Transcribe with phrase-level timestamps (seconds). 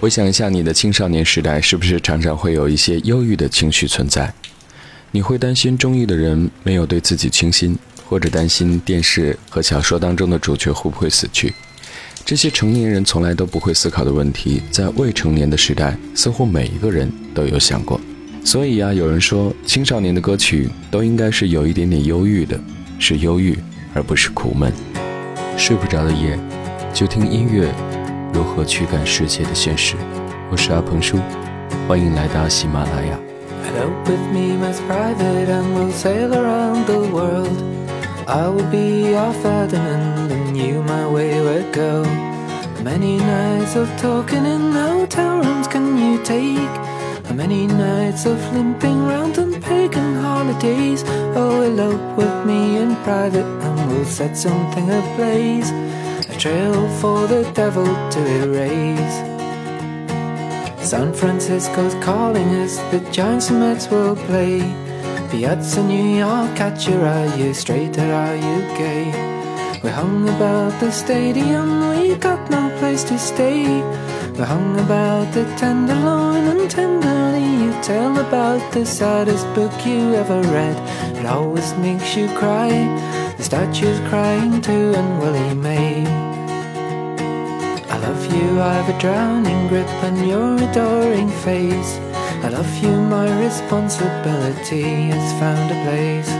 [0.00, 4.32] 回想一下你的青少年时代，是不是常常会有一些忧郁的情绪存在？
[5.10, 11.52] 你会担心中意的人没有对自己倾心，或者担心电视和小说当中的主角会不会死去？
[12.24, 18.00] 这些成年人从来都不会思考的问题，在未成年的时代，似乎每一个人都有想过。
[18.44, 22.58] 所以啊，有人说，青少年的歌曲都应该是有一点点忧郁的，
[23.00, 23.58] 是忧郁，
[23.94, 24.72] 而不是苦闷。
[25.56, 26.38] 睡不着的夜，
[26.94, 27.74] 就听音乐。
[28.37, 29.95] 如何驱赶世界的现实？
[30.51, 31.17] 我是阿鹏叔，
[31.87, 33.17] 欢迎来到喜马拉雅。
[33.75, 37.63] Help with me, my private, and we'll sail around the world.
[38.27, 42.05] I will be your Ferdinand, and you my wayward girl.
[42.05, 46.69] How many nights of talking in hotel rooms can you take?
[47.27, 51.03] How many nights of limping round on pagan holidays?
[51.35, 55.71] Oh, elope with me in private, and we'll set something ablaze
[56.38, 59.16] trail for the devil to erase.
[60.88, 64.60] San Francisco's calling us, the Giants and Mets will play.
[65.30, 69.06] Piazza New York, catcher, are you straight or are you gay?
[69.82, 73.64] We hung about the stadium, we got no place to stay.
[74.32, 80.40] We hung about the tenderloin and tenderly you tell about the saddest book you ever
[80.42, 80.76] read.
[81.18, 83.27] It always makes you cry.
[83.38, 86.04] The statue's crying too, and Willie Mae
[87.88, 91.98] I love you, I've a drowning grip on your adoring face.
[92.44, 96.30] I love you, my responsibility has found a place.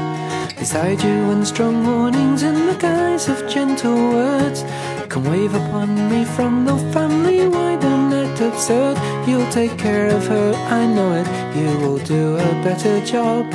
[0.58, 4.64] Beside you, and strong warnings in the guise of gentle words
[5.08, 8.98] can wave upon me from the family wide and net absurd.
[9.28, 11.28] You'll take care of her, I know it.
[11.56, 13.46] You will do a better job,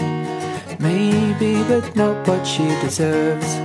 [0.83, 3.55] maybe, but not what she deserves.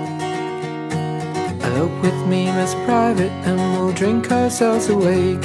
[1.67, 5.45] Elope with me, Miss Private, and we'll drink ourselves awake.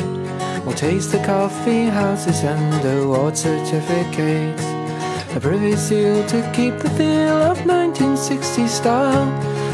[0.63, 4.63] We'll taste the coffee houses and the award certificates.
[5.35, 9.27] A privy seal to keep the feel of 1960 style.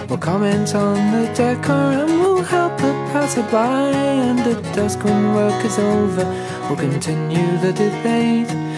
[0.07, 3.55] We'll comment on the decor and we'll help the passerby.
[3.55, 6.25] And at dusk when work is over,
[6.67, 8.68] we'll continue the debate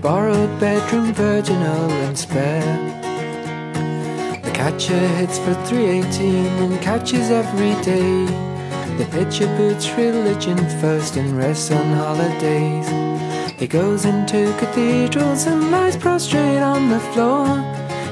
[0.00, 2.76] borrowed bedroom, virginal and spare.
[4.42, 8.24] The catcher hits for 318 and catches every day.
[8.96, 12.88] The pitcher puts religion first and rests on holidays.
[13.58, 17.46] He goes into cathedrals and lies prostrate on the floor.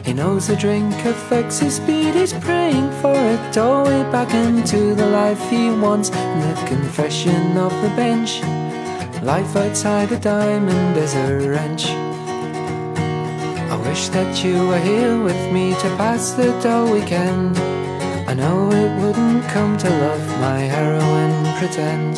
[0.05, 5.07] He knows a drink affects his speed, he's praying for a doorway back into the
[5.07, 6.11] life he wants.
[6.11, 8.43] And the confession of the bench.
[9.23, 11.87] Life outside a diamond is a wrench
[13.71, 17.59] I wish that you were here with me to pass the dull weekend.
[18.29, 22.17] I know it wouldn't come to love my heroine pretend.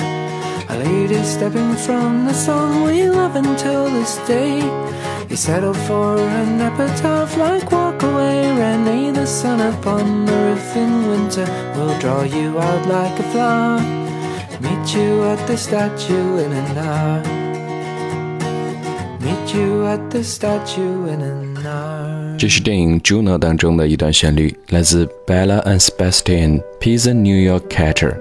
[0.69, 4.59] A lady stepping from the song we love until this day.
[5.29, 9.11] You settle for an epitaph like walk away, Renee.
[9.11, 14.00] The sun upon the roof in winter will draw you out like a flower.
[14.93, 17.23] You at the statue in an hour.
[19.21, 28.17] Meet you at the statue in an 这是电影《Juno》当中的一段旋律，来自 Bella and Sebastian Pizza New York Catcher。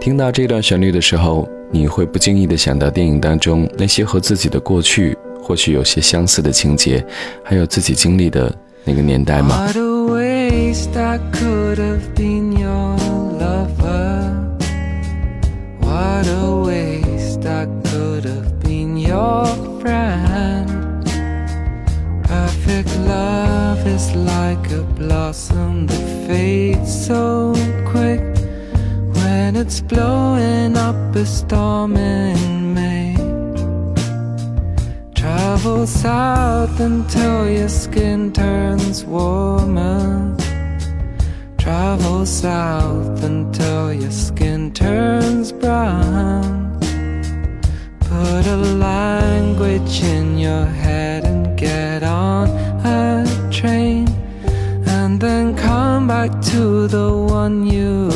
[0.00, 7.04] 听到这段旋律的时候，你会不经意地想到电影当中那些和自己的过去或许有些相似的情节，
[7.42, 8.50] 还有自己经历的
[8.84, 9.68] 那个年代吗
[24.14, 27.54] like a blossom that fades so
[27.86, 28.20] quick
[29.16, 33.14] when it's blowing up a storm in May.
[35.14, 40.36] Travel south until your skin turns warmer.
[41.58, 46.78] Travel south until your skin turns brown.
[48.00, 52.48] Put a language in your head and get on
[52.84, 53.91] a train
[55.22, 58.11] then come back to the one you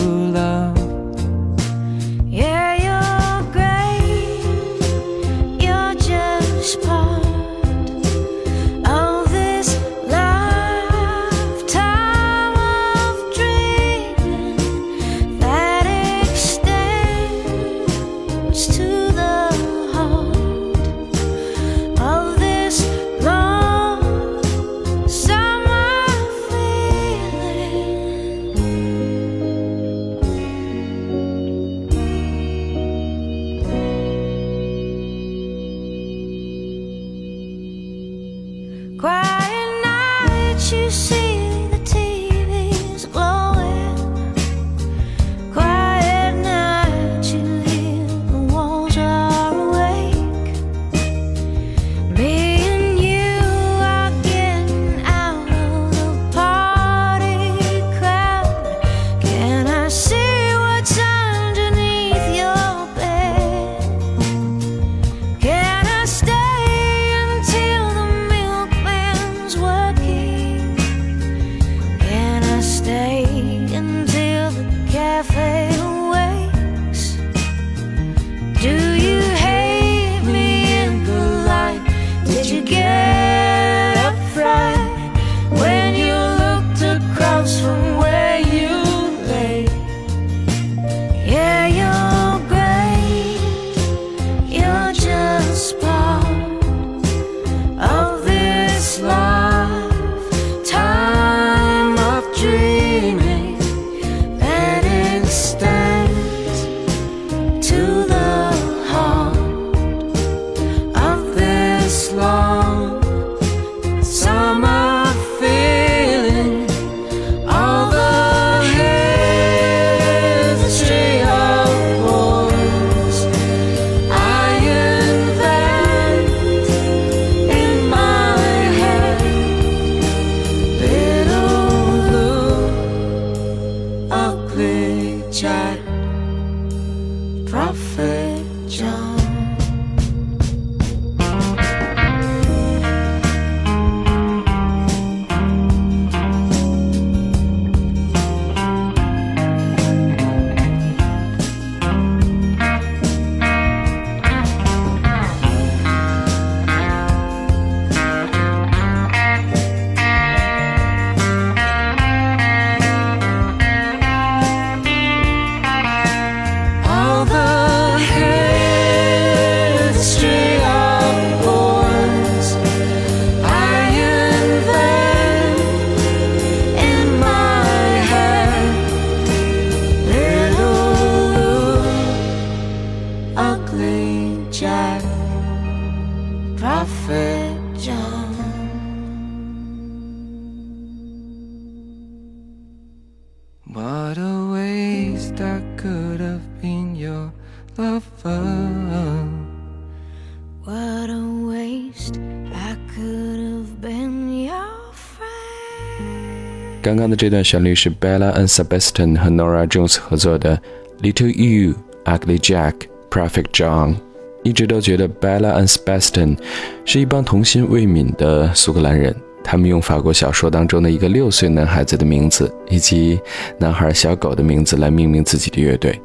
[206.97, 210.59] 刚刚的这段旋律是 Bella and Sebastian 和 Nora Jones 合作的
[211.03, 211.75] 《Little You,
[212.07, 212.73] Ugly Jack,
[213.11, 213.95] Perfect John》。
[214.43, 216.39] 一直都觉得 Bella and Sebastian
[216.87, 219.15] 是一帮童心未泯的苏格兰人。
[219.45, 223.21] 他们用法国小说当中的一个六岁男孩子的名字以及
[223.59, 226.01] 男孩小狗的名字来命名自己的乐队，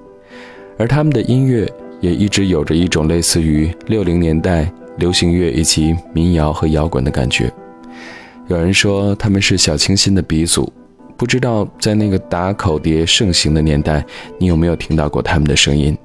[0.77, 1.71] 而他们的音乐
[2.01, 7.49] 也一直有着一种类似于六零年代流行乐以及民谣和摇滚的感觉。
[8.49, 10.71] 有人说他们是小清新的鼻祖，
[11.21, 14.03] 不知道在那个打口碟盛行的年代，
[14.39, 15.95] 你有没有听到过他们的声音？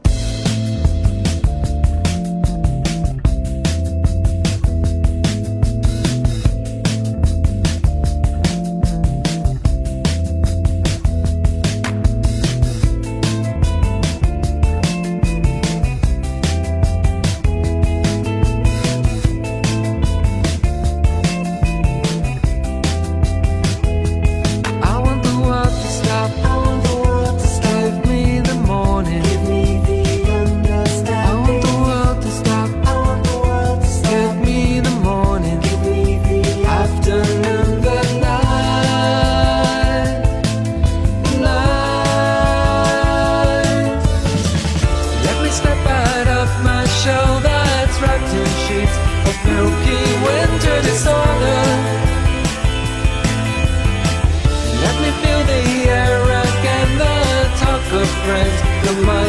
[58.27, 59.26] friends, the money.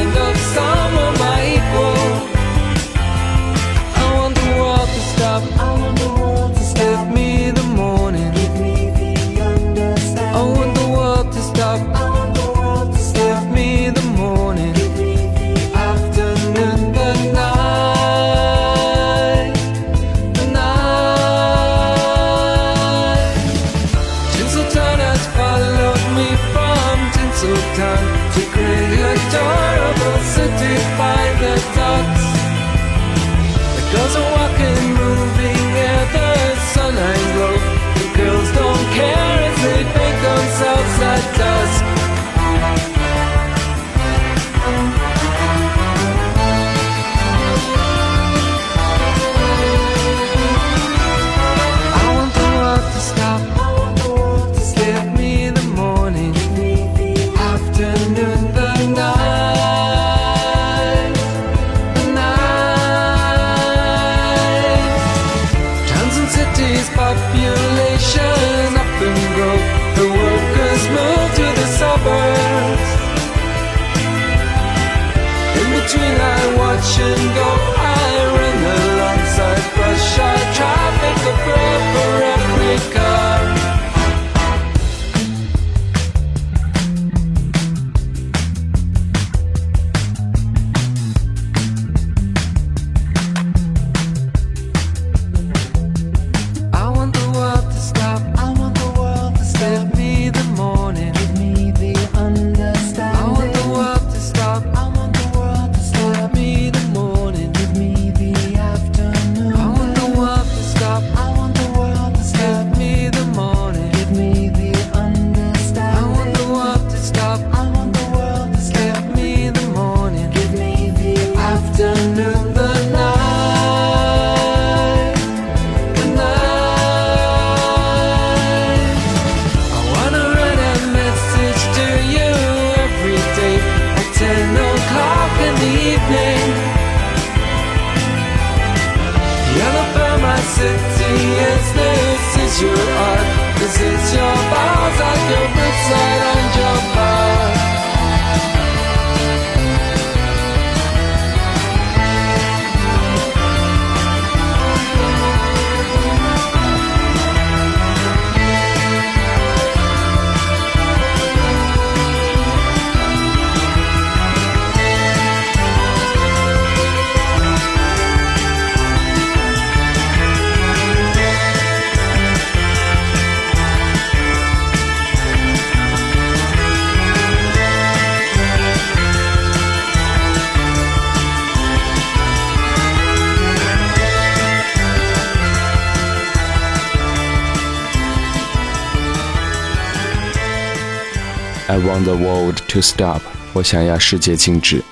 [191.88, 193.22] Want the world to stop？
[193.54, 194.84] 我想要世界静止。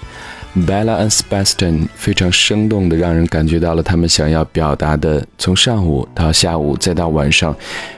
[0.56, 5.28] Bella and Sebastian 非常生动的让人感觉到了他们想要表达的。
[5.38, 7.54] 从上午到下午再到晚上，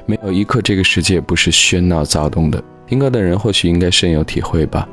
[0.07, 2.63] 没有一刻这个世界不是喧闹躁动的。
[2.87, 4.89] 听歌的人或许应该深有体会吧。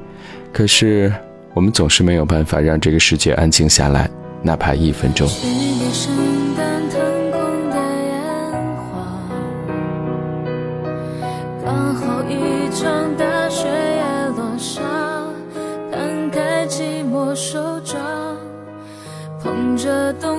[0.52, 1.10] 可是
[1.54, 4.10] 我们总是没有办法让这个世界安静下来，
[4.42, 5.26] 哪怕一分钟。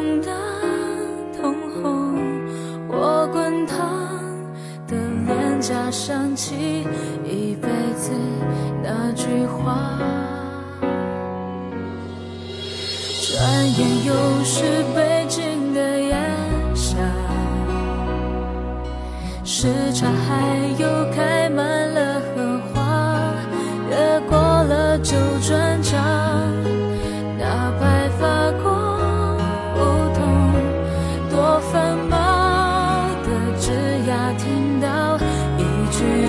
[0.05, 0.31] 等到
[1.35, 2.13] 通红，
[2.87, 3.75] 我滚烫
[4.87, 4.95] 的
[5.25, 6.85] 脸颊想起
[7.23, 8.11] 一辈子。
[8.83, 9.97] 那句话
[13.23, 14.61] 转眼又是
[14.95, 16.15] 北京的夜，
[16.75, 16.97] 下
[19.43, 23.33] 时差，还有开满了荷花，
[23.89, 25.64] 越过了九转。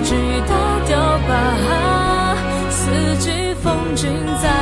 [0.07, 0.15] 直
[0.47, 0.97] 到掉
[1.27, 2.37] 疤，
[2.69, 4.09] 四季风景
[4.41, 4.56] 在。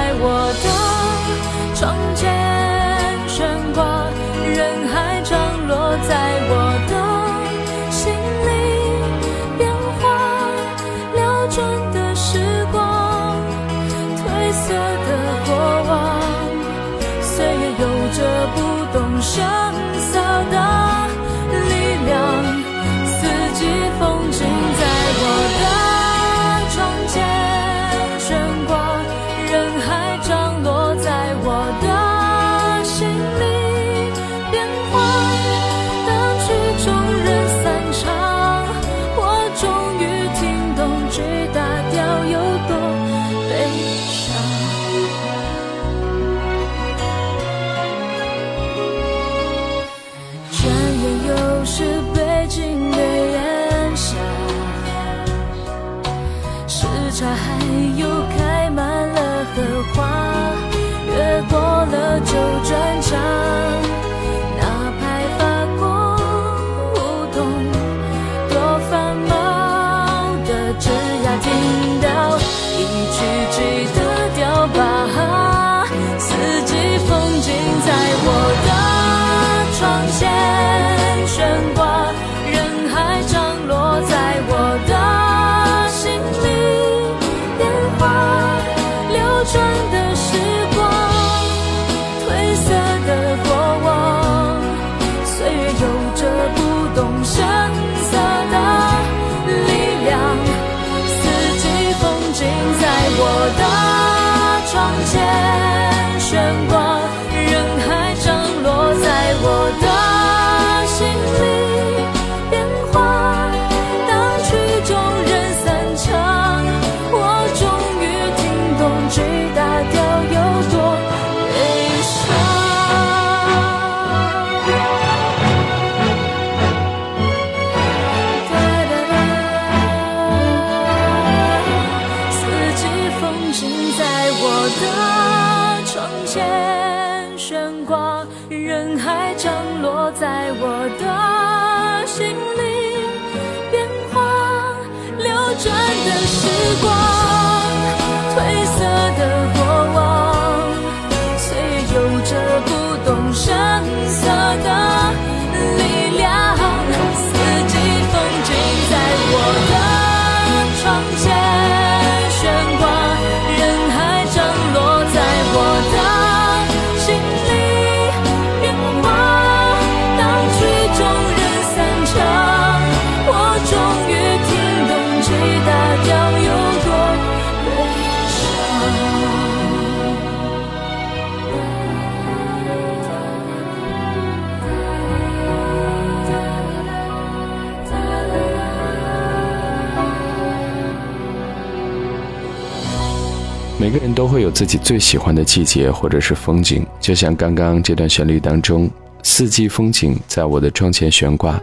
[193.95, 198.91] 每个人都会有自己最喜欢的季节或者是风景，就像刚刚这段旋律当中，
[199.23, 201.57] 四季风景在我的窗前悬挂，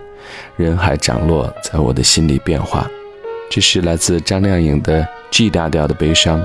[0.56, 2.90] 人海涨落在我的心里变化。
[3.50, 6.42] 这是来自张靓颖的 G 大调的悲伤。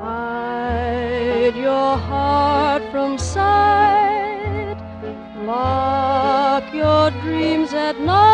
[0.00, 4.33] Hide your heart from sight.
[5.46, 8.24] Lock your dreams at night.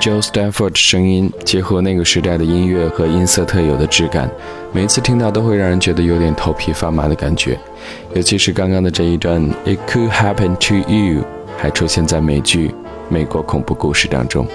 [0.00, 4.30] Joe Stanford 的声音结合那个时代的音乐和音色特有的质感，
[4.72, 7.58] 每一次听到都会让人觉得有点头皮发麻的感觉。
[8.14, 11.22] 尤其是刚刚的这一段 "It could happen to you"
[11.58, 12.68] 还出现在美剧
[13.10, 14.46] 《美国恐怖故事》当中。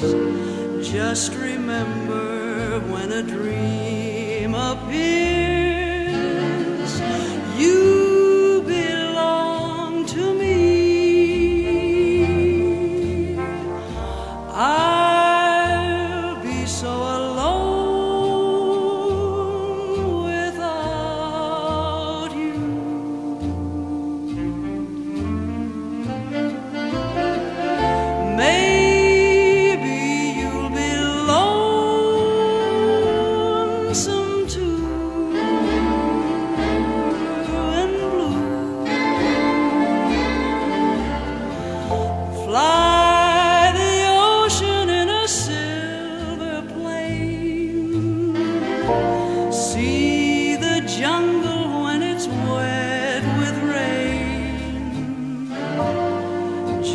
[0.00, 5.00] Just remember when a dream appears.
[7.58, 7.97] You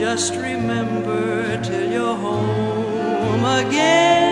[0.04, 4.23] just remember till you're home again.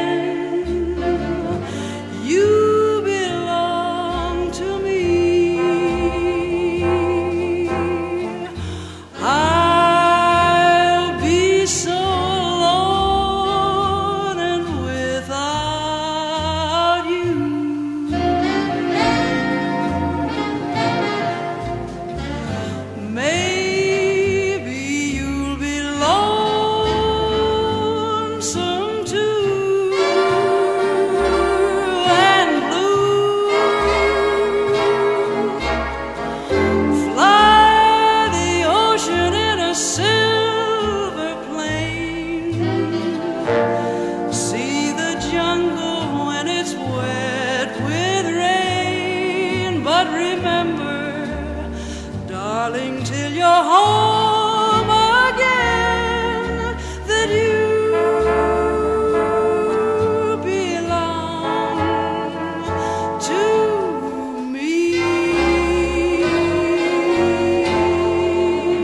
[52.71, 54.89] Darling, till you're home
[55.29, 56.75] again,
[57.07, 58.37] that you
[60.43, 61.79] belong
[63.19, 64.99] to me.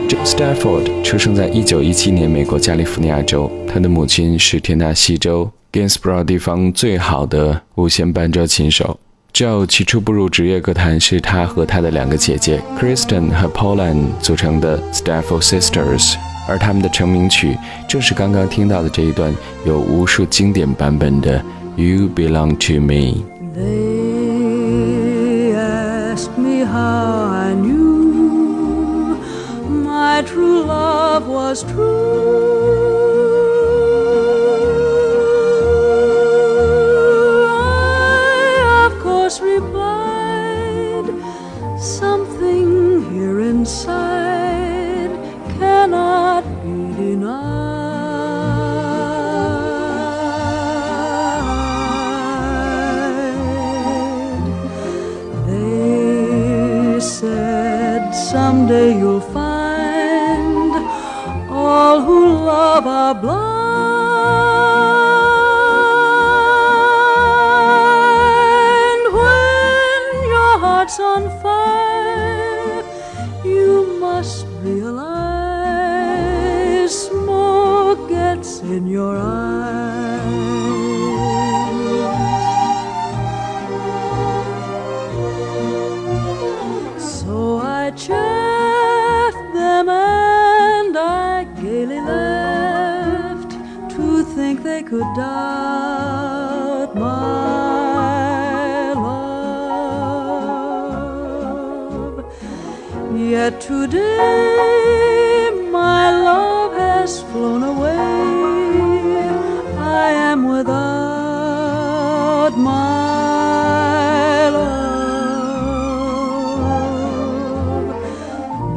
[0.07, 8.99] Joe Stafford 出生在1917年美国加利福尼亚州，他的母亲是田纳西州 Gainsborough 地方最好的五弦伴奏琴手。
[9.37, 16.15] Joe 起初步入职业歌坛是他和他的两个姐姐 Kristen 和 Pauline 组成的 Stafford Sisters，
[16.49, 17.55] 而他们的成名曲
[17.87, 19.31] 正是刚刚听到的这一段
[19.63, 21.39] 有无数经典版本的
[21.75, 23.23] You Belong to Me。
[23.55, 29.19] They asked me how I knew
[29.69, 32.46] my true love was true.
[94.89, 99.43] Could doubt my love.
[103.13, 107.97] Yet today my love has flown away.
[109.77, 110.77] I am without
[112.57, 114.87] my love.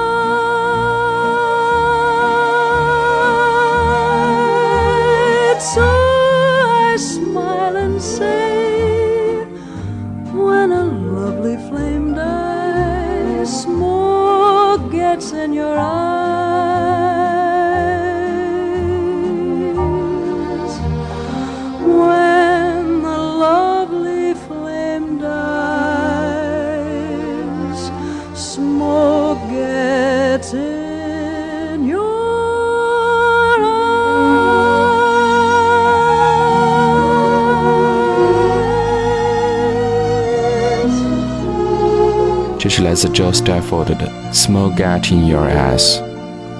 [42.83, 45.99] 来自 Joe Stafford 的《Small Get in Your Ass》，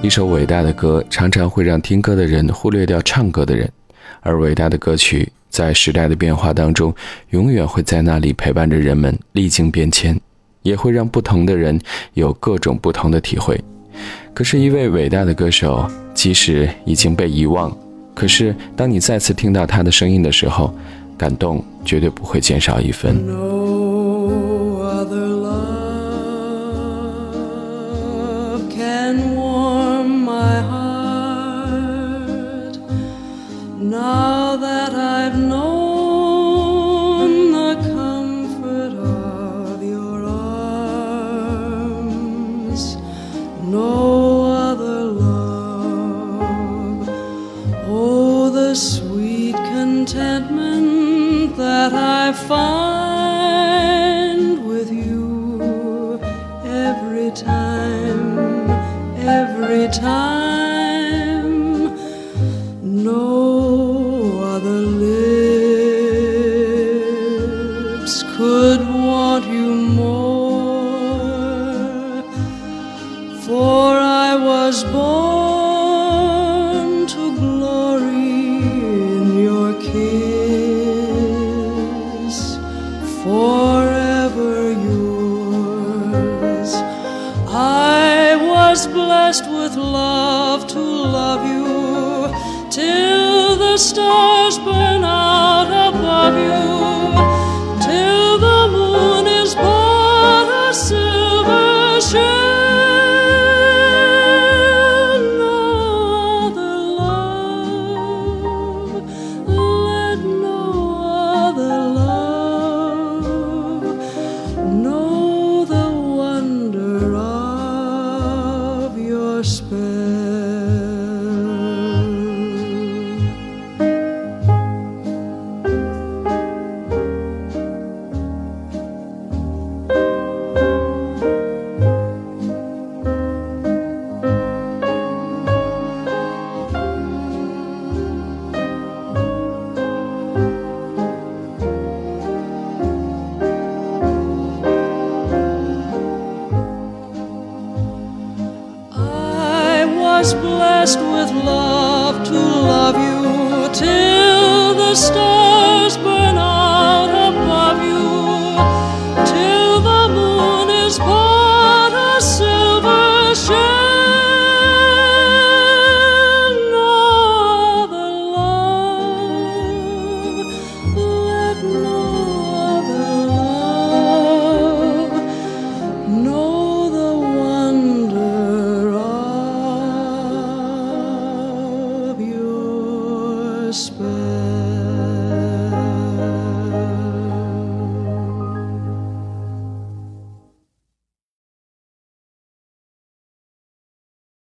[0.02, 3.68] 一首伟大的歌，常常会让听歌的人忽略掉唱歌的人，
[4.20, 6.94] 而伟大的歌曲在时代的变化当中，
[7.30, 10.18] 永远会在那里陪伴着人们历经变迁，
[10.62, 11.80] 也会让不同的人
[12.14, 13.60] 有各种不同的体会。
[14.32, 17.76] 可是，一位伟大的歌手，即使已经被遗忘，
[18.14, 20.72] 可是当你再次听到他的声音的时候，
[21.18, 23.26] 感动绝对不会减少一分。
[28.82, 29.71] can walk.
[88.82, 92.28] is blessed with love to love you
[92.68, 96.81] till the stars burn out above you.